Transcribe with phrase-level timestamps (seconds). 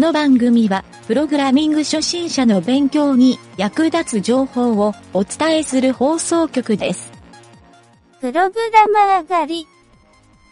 [0.00, 7.12] この番組は、プログラミング初心者の勉強に役立つ情報をお伝えする放送局です。
[8.18, 9.66] プログラマー狩り。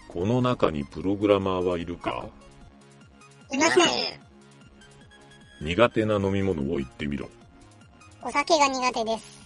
[0.07, 2.27] この中にプログラマーはいるか？
[3.51, 3.85] いません。
[5.63, 7.31] 苦手な飲み物を言ってみろ。
[8.23, 9.41] お酒が苦手です。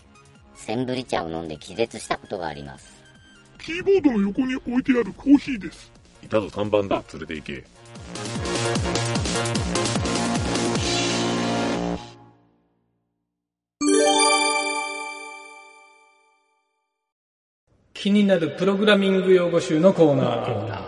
[0.56, 3.00] センブリ茶を飲んで気絶したことがあります。
[3.64, 5.92] キーボードの横に置いてあるコーヒーです。
[6.24, 7.64] いたぞ3番だ、連れて行け。
[18.02, 20.82] 気になるプログラミング用語集のコーナー。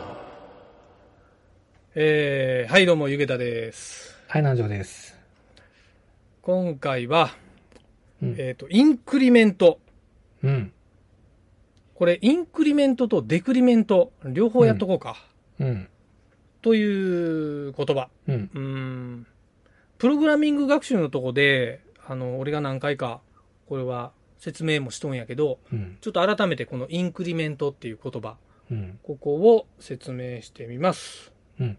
[1.94, 4.18] えー、はい、どうも、ゆげたです。
[4.26, 5.16] はい、南條です。
[6.42, 7.30] 今回は、
[8.20, 9.78] うんえっ、と、インクリメント。
[10.42, 10.72] うん。
[11.94, 15.16] これ、インクリメントとデクリメント、両方やっとこうか。
[15.60, 15.88] うん。
[16.62, 18.08] という言葉。
[18.26, 18.50] うん。
[18.52, 19.26] うーん。
[19.98, 23.20] プログラミング学習のとこで、あの、俺が何回か、
[23.68, 24.10] これは
[24.44, 25.96] 説明もしとんやけど、うん。
[26.02, 28.36] ちょっと改めてこのインクリメントっていう言葉、
[28.70, 28.98] うん。
[29.02, 31.32] ここを説明してみます。
[31.58, 31.78] うん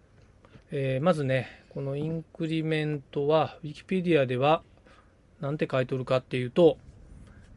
[0.71, 4.63] えーまずね、このインクリメントは、ウィキペディアでは、
[5.41, 6.79] なんて書いておるかっていうと、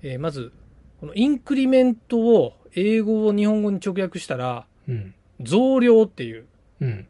[0.03, 0.53] えーまず、
[1.00, 5.15] このインクリメントを英語を日本語に直訳したら、うん。
[5.41, 6.45] 増量っていう
[6.83, 7.06] うん。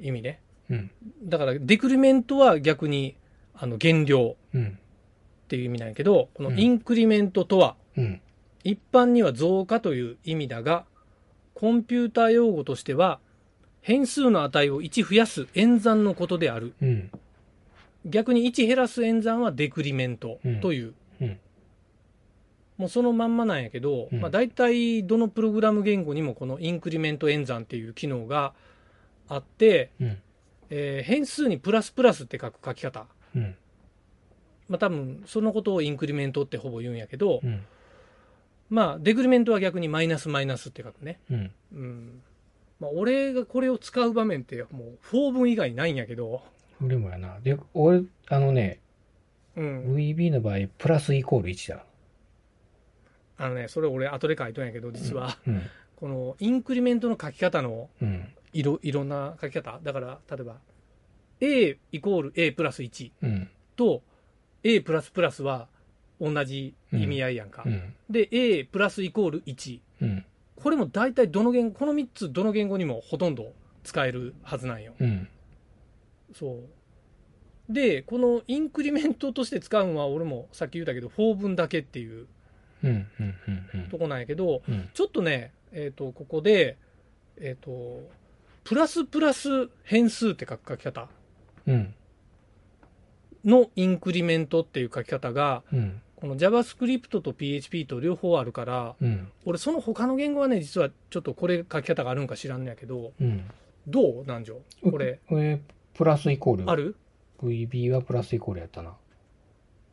[0.00, 0.40] 意味ね。
[0.70, 0.90] うん。
[1.24, 3.14] だから、デクリメントは逆に、
[3.54, 4.78] あの、減量うん。
[5.52, 8.22] っていう意味なんやけど、このうんインクリメントとは、うん。
[8.64, 10.86] 一般には増加という意味だが、
[11.52, 13.20] コンピューター用語としては、
[13.82, 16.72] 変数の値を1増やす演算のことである。
[16.80, 17.10] うん。
[18.06, 20.94] 逆に1減らす演算はデクリメントという。
[21.20, 21.38] うん。
[22.78, 28.54] もうそのまんまなんやけど、うんまあ大体どのプログラム言語にもこのインクリメント演算っていう機能が
[29.28, 30.18] あって、うん。
[30.70, 33.04] えー変数にプラスプラスって書く書き方。
[33.36, 33.54] うん。
[34.72, 37.62] まあ多分そのことをインクリメントってほぼ言うんやけど、うん。
[38.70, 41.20] まあデクリメントは逆にマイナスマイナスって書くね。
[41.30, 41.50] うん。
[41.74, 42.22] うん。
[42.80, 46.42] まあ俺がこれを使う場面ってもう4文以外ないんやけど、
[46.82, 47.38] 俺もやな。
[47.40, 48.80] で、俺、あのね、
[49.56, 49.94] うん。
[49.94, 51.84] VB の場合、プラスイコール1だ。
[53.36, 55.62] あのね、それ俺後で書いとんやけど、実は、うん。
[55.96, 58.26] このインクリメントの書き方のうん。
[58.54, 59.80] いろいろんな書き方。
[59.82, 60.56] だから、例えば、
[61.40, 63.50] A イコール A プラス1うん。
[63.76, 64.02] と
[64.64, 65.68] A プラスプラスは
[66.20, 67.62] 同じ意味合いやんか。
[67.66, 67.94] うん。
[68.08, 69.80] で、A プラスイコール1。
[70.02, 70.24] うん。
[70.56, 73.52] これも大体どの言語、この3つどの言語にもほとんど
[73.82, 74.94] 使えるはずなんよ。
[75.00, 75.28] うん。
[76.34, 77.72] そう。
[77.72, 82.26] で、このインクリメントとして使うのは俺もさっき言ったけど、4分だけっていう。
[83.90, 84.88] とこなんやけど、うん。
[84.92, 86.76] ちょっとね、えっ、と、ここで、
[87.40, 88.08] えっ、と、
[88.64, 91.08] プラスプラス変数って書く書き方
[91.66, 91.94] うん。
[93.44, 96.00] のインクリメントっていう書き方が、うん。
[96.16, 99.28] この JavaScript と PHP と両方あるから、うん。
[99.44, 103.50] 俺その他の言語はね、実はちょっとこれ書き方があるんか知らんのやけど、うん。
[103.88, 105.60] どう南條これ、これ、
[105.94, 106.70] プラスイコール？
[106.70, 106.94] ある
[107.42, 108.94] ？VB はプラスイコールやったな。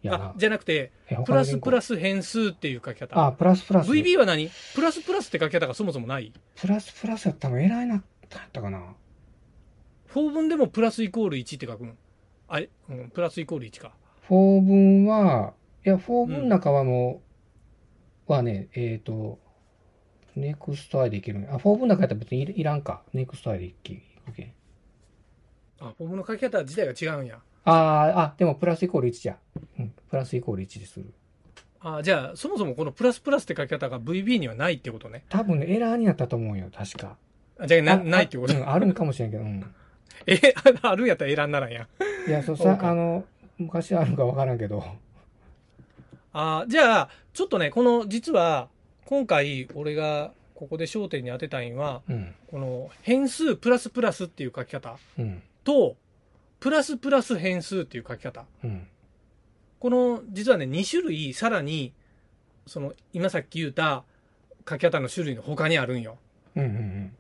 [0.04, 0.34] やあな、。
[0.38, 1.96] じゃなくて、えプラスプラス。
[1.96, 3.26] ス変数っていう書き方。
[3.26, 3.92] あ、プラスプラス。
[3.92, 4.52] VB は何？
[4.76, 6.32] プラスプラスって書き方がそもそもない？
[6.56, 8.94] プラスプラスやったらエラーになったんやったかな。
[10.14, 11.98] ?4 分でもプラスイコール1って書くん？
[12.50, 13.94] あれ、うん、プラスイコール1か。
[14.28, 15.54] 4分は、
[15.86, 17.22] いや、4分の中はも
[18.28, 19.40] う、はね、えっ、と、
[20.36, 23.04] Next i でいけるんやあ、 For 文の中やったら別にいいらんか。
[23.14, 24.54] Next i でいけいくけん。
[25.80, 27.40] あ、 For 文の書き方自体が違うんや。
[27.66, 29.38] あーあ、でもプラスイコール1じゃ。
[29.80, 31.14] うん、プラスイコール1でする。
[31.82, 35.24] あじゃあ、そもそもこのプラスプラスって書き方が VB にはないってことね。
[35.30, 37.18] 多分ね、エラーになったと思うよ、確か。
[37.58, 39.64] あじゃあな、あないってことあ,、うん、あるんかもしれんけど、うん。
[40.28, 40.40] え、
[40.82, 41.88] あるんやったら選んだらんや。
[42.28, 43.26] いや、そう さ、あの、
[43.58, 44.84] 昔あるかわからんけど。
[46.34, 48.70] あじゃあ、ちょっとね、この、実は、
[49.06, 55.96] 今回、俺がここで焦点に当てたいんは、うん、この変数プラスプラスっていう書き方うん、と、
[56.60, 58.46] プラスプラス変数っていう書き方。
[58.64, 58.86] うん、
[59.80, 61.94] この、実はね、2種類、さらに、
[62.68, 64.04] その、今さっき言った
[64.70, 66.18] 書き方の種類の他にあるんよ。
[66.56, 67.14] うん、うん、うん。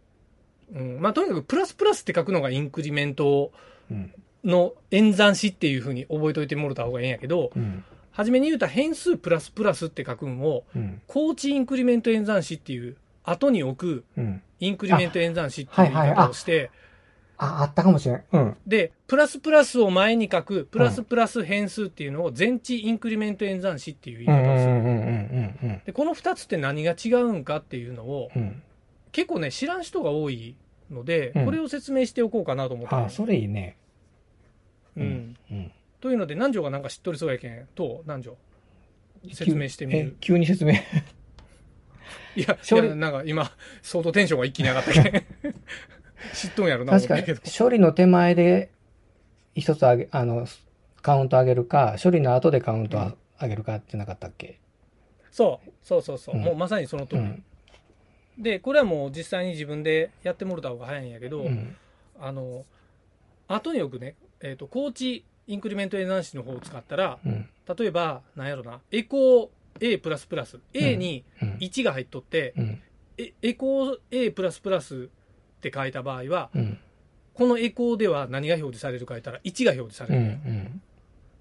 [0.71, 3.51] まあ、とにかく、プラスプラスって書くのがインクリメント
[3.91, 4.13] うん、
[4.43, 14.41] の演算子っていうふうに覚えといてもらった方がいいんやけど、うん、初めに言うた変数プラスプラスって書くんを、うん、高知インクリメント演算子っていう、後に置くうん。
[14.61, 16.69] インクリメント演算子っていう言いはいはい方をして、
[17.37, 18.23] あ、あったかもしれん。
[18.33, 24.71] うん、で、プラスプラスを前に書く、プラスプラス変数っていうのを全置インクリメント演算子っていう言いうん、うん、方をする。
[24.71, 28.61] うん、うん、うん、で、この二つって何が違うんかっていうのを、うん。
[29.11, 30.55] 結構ね、知らん人が多い
[30.91, 33.77] ので、うんこれを説明しておこうかなと思って、あ、それいいね。
[34.97, 35.37] うん。
[35.51, 35.71] うん。
[36.01, 38.37] というので、南條がなんか知っとりそうやけん、と、南條。
[39.33, 40.17] 説明してみえる。
[40.19, 40.73] 急に説明。
[42.35, 43.51] いや、処理いやなんか今、
[43.81, 45.25] 相当テンションが一気に上がったけん。
[46.33, 48.69] 知っとんやろな、思確かにったけど。、処理の手前で
[49.55, 50.47] 一つ上げ、あの、
[51.01, 54.59] カウント上げるか、処理の後でカウントうん上げるかってなかったっけ？
[55.31, 56.35] そう、そうそうそう。
[56.35, 57.21] うんもうまさにその通り。
[57.21, 57.43] うん。
[58.39, 61.75] で、これはもう実際に自分でやってもらった方が早いんやけど、うん。
[62.19, 62.65] あの、
[63.47, 67.49] 後によくね、えっ、と、コーチインクリメントエナンシの方を使ったら、うん。
[67.77, 69.49] 例えば、なんやろな、エコー
[69.81, 71.49] A プラスプラス、A にうん。
[71.55, 72.81] 1が入っとって、うん。
[73.17, 75.09] えエコー A プラスプラス
[75.57, 76.77] って書いた場合は、うん。
[77.33, 80.13] このエコーでは何が表示されるか言ったら1が表示さうん。
[80.13, 80.33] うれる。
[80.35, 80.81] ん。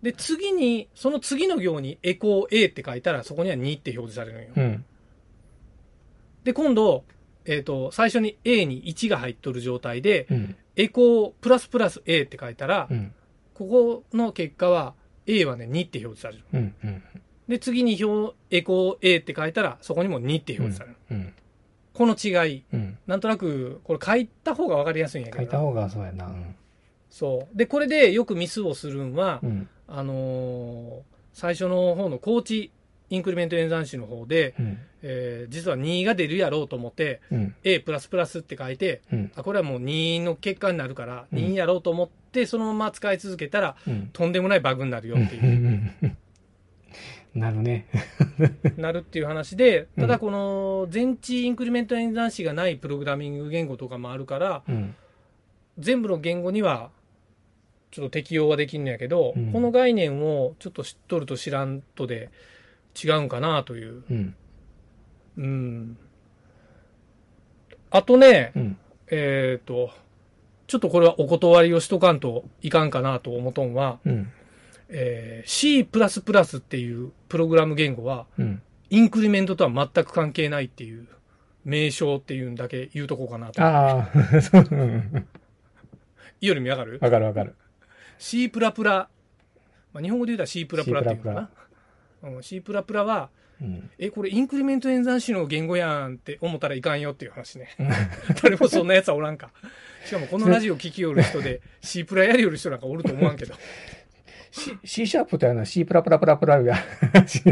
[0.03, 4.81] で、次に、その次の行にエコー A って書いたら、そこには2って表示されるんよ。
[6.49, 6.53] うん。
[6.53, 7.05] で、今度、
[7.45, 10.57] えっ、と、最初に A に1が入っとる状態で、うん。
[10.77, 13.13] エコープラスプラス A って書いたら、うん。
[13.55, 14.95] ここの結果は
[15.27, 16.45] A はね、2って表示される。
[16.53, 16.75] うん。
[16.85, 17.03] うん。
[17.49, 20.97] で、次に表、エコー A って書いたら、そこにも2って表示される。
[21.11, 21.35] うん。
[21.95, 22.99] この違い、うん。
[23.07, 25.45] なんとなく、これ書いた方が分かりやすいんやけどな。
[25.45, 26.27] 書いた方がそうやな。
[26.27, 26.55] うん。
[27.11, 27.57] そう。
[27.57, 29.69] で、これでよくミスをするんは、うん。
[29.89, 32.73] あのー最初の方のコーチ
[33.11, 34.79] インクリメント演算子の方で、うん。
[35.03, 37.55] えー実は2が出るやろうと思って、うん。
[37.65, 39.33] A プラスプラスって書いて、うん。
[39.37, 44.11] あ、これはもう2の結果になるから、うん2やろうと思って、そのまま使い続けたら、うん。
[44.13, 46.17] とんでもないバグになるよっていう、うん。
[47.35, 47.87] なるね。
[48.77, 54.95] なるっていう話で、うんただこの全置インクリメント演算子がないプログラミング言語とかもあるから、うん。
[55.79, 56.91] 全部の言語には
[57.91, 62.31] ちょっと適用はできるんやけど、うんこの概念をちょっと知っとると知らんとで
[63.03, 64.03] 違うんかなという。
[65.39, 65.45] うん。
[65.45, 65.99] うん。
[67.91, 68.79] あとね、うん。
[69.11, 69.91] えっ、と、
[70.67, 74.31] ちょっとこれはお断りをしとかんといかんかなと思とんは、うん。
[74.91, 78.63] えー C++ っていうプログラム言語は、うん。
[78.91, 81.07] インクリメントとは全く関係ないっていう
[81.65, 83.63] 名称っていうんだけ言うとこうかなと。
[83.63, 84.65] ああ、そう。
[84.71, 85.27] うん
[86.41, 86.99] いいより見わかる？
[87.03, 87.55] わかるわかる。
[88.19, 89.09] C プラプラ、
[89.93, 91.51] まあ、日本語で言うたら C プラプラっていうのか
[92.23, 92.31] な。
[92.31, 93.29] うん、C プラプラは、
[93.61, 93.91] うん。
[93.99, 97.69] え、これインクリメント演算子の言語やんって思ったらいかんよっていう話ね。
[98.43, 99.51] 誰もそんなやつはおらんか。
[100.05, 103.55] しかもこのラジオ聞きよる人で C プラやりよる人なんかおると思わんけど。
[104.51, 106.77] C, C シャープってあの C プラプラプラプラが、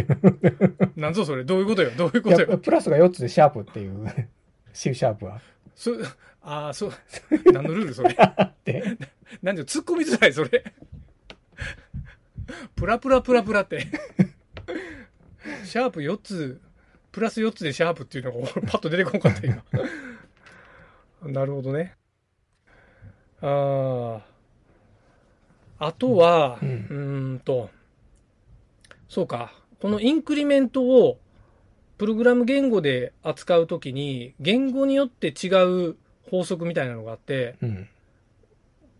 [0.97, 1.45] なんぞそれ？
[1.45, 1.91] どういうことよ？
[1.97, 2.57] どういうことよ？
[2.59, 4.07] プラスが4つでシャープっていう、
[4.73, 5.41] C シャープは。
[5.75, 5.93] そ
[6.41, 6.93] ああ、そう。
[7.53, 8.17] 何のルールそれ？
[8.65, 8.97] で、
[9.43, 10.65] なんで突っ込みづらいそれ。
[12.77, 13.87] プラプラプラプラって。
[15.65, 16.61] シャープ4つ、
[17.13, 19.65] プラス4つでシャープっていうのが俺パッと出てこんかった今。
[21.33, 21.95] なるほどね。
[23.41, 24.21] あ
[25.79, 25.87] あ。
[25.87, 27.71] あとは、ううんーんと、
[29.09, 29.53] そうか。
[29.81, 31.19] このインクリメントを
[31.99, 35.49] プログラム言語で扱うときに、言語によって違
[35.91, 35.97] う
[36.31, 37.89] 法則みたいなのがあって、うん。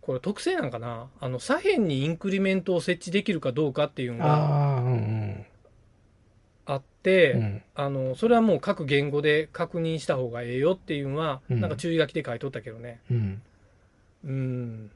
[0.01, 1.09] これ特性なんかな？
[1.19, 4.97] あの左辺にインクリメントを設置できるかどうかっていうのがうんうん。
[7.31, 7.61] うん。
[7.75, 13.41] あのそれはもう各言語で確認した方がええよっていうのは、うんなんか注意書きで書いとったけどねうん。
[14.25, 14.91] うん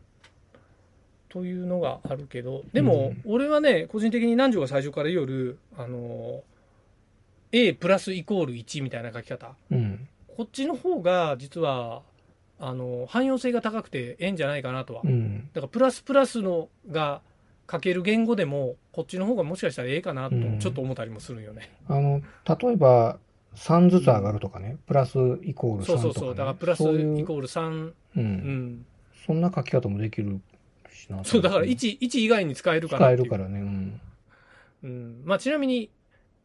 [1.29, 6.43] というのがあるけどでも、うん俺はね個人的に南條が最初から言うるあの
[7.53, 10.07] A プラスイコール1みたいな書き方うん。
[10.35, 12.01] こっちの方が実は
[12.59, 15.49] あの汎用性が高くてええんじゃないかなとはうん。
[15.53, 17.21] だからプラスプラスのが
[17.71, 21.71] 書ける言語でもこっちの方がもしかしたらええかなとうんちょっと思ったりもするんよね。
[21.87, 23.17] あの、例えば、
[23.55, 26.01] 3ずつ上がるとかね、プラスイコール3とか、ね。
[26.03, 26.35] そうそうそう。
[26.35, 27.87] だからプラスイコール3。
[27.87, 27.95] う。
[28.17, 28.85] うんん。
[29.25, 30.41] そんな書き方もできる
[30.91, 31.23] しな。
[31.23, 33.11] そう、だから1、1以外に使えるから使。
[33.11, 33.59] えるからね。
[33.59, 34.01] うん。
[34.83, 35.21] うん。
[35.25, 35.89] まあちなみに、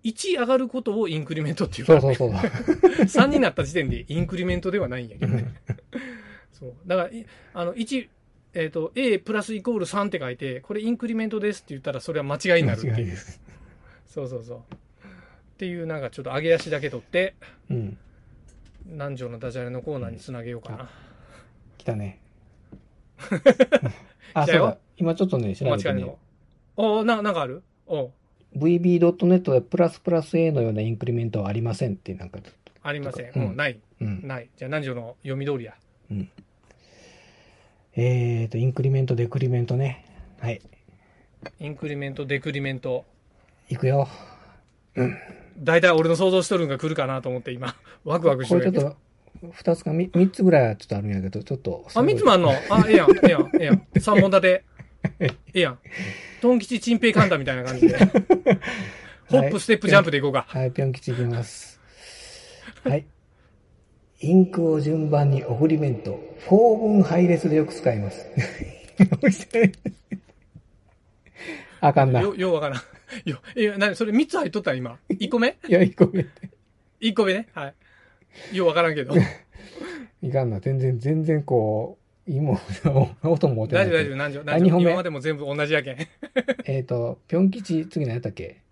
[0.05, 2.39] 1上がることをインクリメントっていうから、そうそうそう。
[3.03, 5.53] 3になった時点でインクリメントではないんやけどね。
[6.53, 6.75] そう。
[6.87, 8.09] だから、いあの、1、
[8.59, 13.17] えっ、と、A プラスイコール3って書いて、これインクリメントですって言ったらそれは間違いになるっていう。
[14.07, 14.59] そうそうそう。
[14.59, 14.63] っ
[15.59, 17.35] ていうなんかちょっと上げ足だけ取って、
[17.71, 17.99] うん。
[18.87, 20.89] 南條のダジャレのコーナーにつなげようかな。
[21.77, 22.19] 来たね。
[24.33, 24.79] あ、来たよそうだ。
[24.97, 26.19] 今ちょっとね、調べてね間違いの。。
[26.77, 27.63] おな、なんかある？
[27.87, 28.11] お
[28.57, 32.39] VB.net でプラスプラス A のようなインクリメントはありませんってなんか、
[32.83, 33.33] ありません。
[33.35, 33.79] うんうん、ない。
[34.01, 34.27] うん。
[34.27, 34.49] ない。
[34.57, 35.75] じゃあ南條の読み通りや。
[37.99, 40.05] えーと、インクリメント、デクリメントね。
[40.41, 40.61] はい。
[41.61, 43.05] インクリメント、デクリメント。
[43.71, 44.09] いくよ。
[45.59, 47.75] 大体俺の想像しとるんが来るかなと思って今、
[48.05, 48.93] ワクワクしてるこれちょっ
[49.43, 51.87] と、二つか三三つぐらいはちょっとあるんやけど、ちょっと。
[51.95, 52.51] あ、三つもあんの？
[52.51, 53.87] あ、ええやん、ええやん、ええやん。
[53.99, 54.65] 三本立て。
[55.21, 55.79] ええやん。
[56.43, 57.97] トン吉チンペイカンタみたいな感じで。
[59.29, 60.45] ホップ、ステップ、ジャンプでいこうか。
[60.49, 61.81] はい、ぴょん吉いきます。
[62.85, 63.07] はい。
[64.21, 66.19] インクを順番に送りメント。
[66.49, 68.27] 4分配列でよく使います。
[71.81, 72.21] あかんな。
[72.21, 72.81] いよ、 ようわからん。
[73.29, 74.99] よ、え、なに、それ3つ入っとった今。
[75.11, 75.57] 1個目？
[75.69, 76.27] や、一個目。
[77.01, 77.49] ?1 個目ね？
[77.53, 77.73] は
[78.53, 78.57] い。
[78.57, 79.15] ようわからんけど。
[80.23, 80.61] いかんな。
[80.61, 82.59] 全然、全然こう、いいもん、
[83.23, 83.91] 音も持ってない。
[83.91, 84.17] 大丈夫大丈夫。
[84.17, 84.91] 何時あ何本目？
[84.91, 85.99] 今までも全部同じやけん。
[86.65, 88.63] えっ、と、ぴょん吉、次何やったっけ？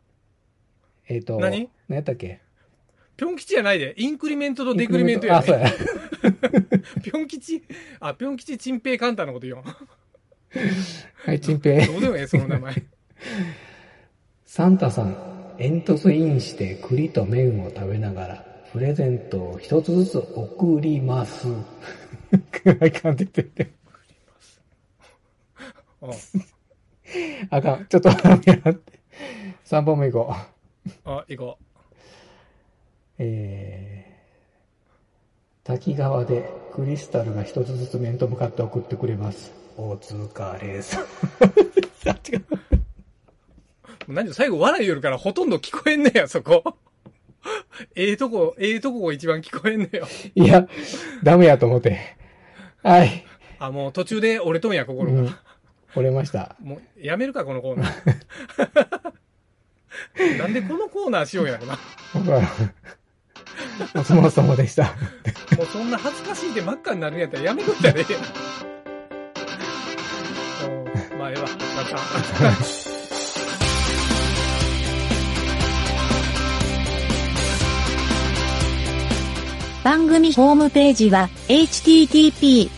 [1.08, 1.68] えっ、と、何？
[1.88, 2.40] 何やったっけ？
[3.16, 3.94] ぴょん吉じゃないで。
[3.96, 5.64] インクリメントとデクリメントやあ、そうね。
[5.64, 5.70] や。
[7.02, 7.62] ぴょん吉、
[8.00, 9.64] あ、ぴょん吉チンペイカンタのこと言おう。
[11.24, 11.86] はい、チンペイ。
[11.86, 12.74] どうでもええ、その名前。
[14.44, 15.16] サンタさん、
[15.58, 21.46] 煙突インして栗と麺を食べながら、プレゼントを一つずつ送ります。
[22.80, 23.72] あかんってて
[27.50, 27.86] あかん。
[27.86, 28.94] ちょっと待って。
[29.64, 30.90] 3本目行こう。
[31.04, 31.73] あ、行こえ
[35.64, 39.52] 滝川でクリスタルが一つずつ面と向かって送ってくれます。
[39.76, 41.02] お疲 れさん。
[41.02, 41.06] あ
[42.30, 42.38] 違う。
[42.38, 42.56] う。
[42.56, 42.58] も
[44.08, 46.76] う何最後笑いよるからほとんど聞こえんねや、そこ。
[47.94, 50.06] ええとこ、ええとこが一番聞こえんねよ。
[50.34, 50.68] いや、
[51.22, 52.16] ダメやと思って。
[52.82, 53.24] はい。
[53.58, 55.20] あ、もう途中で折れとんや、心が。
[55.20, 55.34] うん。
[55.96, 56.56] 折れました。
[56.60, 59.14] もう、やめるか、このコーナー。
[60.38, 61.78] なんでこのコーナーしようやろな。
[63.94, 64.84] お相撲様でした。
[65.56, 68.22] もうそんな恥ずかしいで真っ赤になるんやったらやめとったらええやん。
[71.12, 71.48] うんまあ、ええわ。
[71.76, 71.98] また。
[79.84, 82.70] 番組ホームページは http://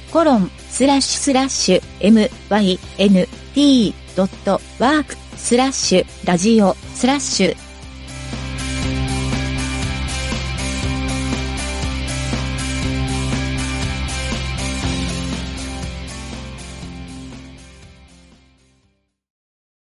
[4.17, 7.66] mynt.work スラッシュラジオスラッシュ